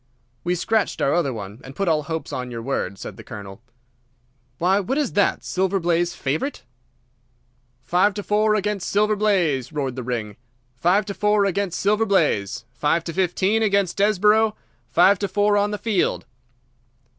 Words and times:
"We 0.43 0.55
scratched 0.55 0.99
our 0.99 1.13
other 1.13 1.31
one, 1.31 1.61
and 1.63 1.75
put 1.75 1.87
all 1.87 2.01
hopes 2.01 2.33
on 2.33 2.49
your 2.49 2.63
word," 2.63 2.97
said 2.97 3.17
the 3.17 3.23
Colonel. 3.23 3.61
"Why, 4.57 4.79
what 4.79 4.97
is 4.97 5.13
that? 5.13 5.43
Silver 5.43 5.79
Blaze 5.79 6.15
favourite?" 6.15 6.63
"Five 7.83 8.15
to 8.15 8.23
four 8.23 8.55
against 8.55 8.89
Silver 8.89 9.15
Blaze!" 9.15 9.71
roared 9.71 9.95
the 9.95 10.01
ring. 10.01 10.37
"Five 10.75 11.05
to 11.05 11.13
four 11.13 11.45
against 11.45 11.79
Silver 11.79 12.07
Blaze! 12.07 12.65
Five 12.73 13.03
to 13.03 13.13
fifteen 13.13 13.61
against 13.61 13.97
Desborough! 13.97 14.55
Five 14.89 15.19
to 15.19 15.27
four 15.27 15.55
on 15.55 15.69
the 15.69 15.77
field!" 15.77 16.25